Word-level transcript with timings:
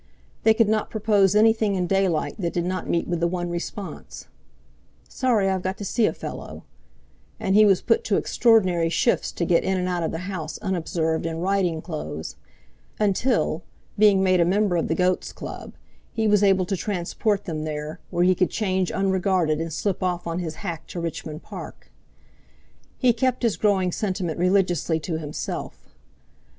They 0.41 0.55
could 0.55 0.67
not 0.67 0.89
propose 0.89 1.35
anything 1.35 1.75
in 1.75 1.85
daylight 1.85 2.33
that 2.39 2.53
did 2.53 2.65
not 2.65 2.89
meet 2.89 3.07
with 3.07 3.19
the 3.19 3.27
one 3.27 3.51
response: 3.51 4.25
"Sorry; 5.07 5.47
I've 5.47 5.61
got 5.61 5.77
to 5.77 5.85
see 5.85 6.07
a 6.07 6.11
fellow"; 6.13 6.63
and 7.39 7.53
he 7.53 7.65
was 7.65 7.83
put 7.83 8.03
to 8.05 8.17
extraordinary 8.17 8.89
shifts 8.89 9.31
to 9.33 9.45
get 9.45 9.63
in 9.63 9.77
and 9.77 9.87
out 9.87 10.01
of 10.01 10.09
the 10.09 10.25
house 10.27 10.57
unobserved 10.57 11.27
in 11.27 11.37
riding 11.37 11.83
clothes; 11.83 12.35
until, 12.99 13.61
being 13.95 14.23
made 14.23 14.39
a 14.41 14.43
member 14.43 14.75
of 14.75 14.87
the 14.87 14.95
Goat's 14.95 15.31
Club, 15.31 15.75
he 16.11 16.27
was 16.27 16.41
able 16.41 16.65
to 16.65 16.75
transport 16.75 17.45
them 17.45 17.63
there, 17.63 17.99
where 18.09 18.23
he 18.23 18.33
could 18.33 18.49
change 18.49 18.91
unregarded 18.91 19.61
and 19.61 19.71
slip 19.71 20.01
off 20.01 20.25
on 20.25 20.39
his 20.39 20.55
hack 20.65 20.87
to 20.87 20.99
Richmond 20.99 21.43
Park. 21.43 21.91
He 22.97 23.13
kept 23.13 23.43
his 23.43 23.55
growing 23.55 23.91
sentiment 23.91 24.39
religiously 24.39 24.99
to 25.01 25.19
himself. 25.19 25.91